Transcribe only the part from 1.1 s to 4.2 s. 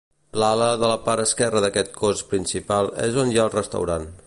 esquerra d’aquest cos principal, és on hi ha el restaurant.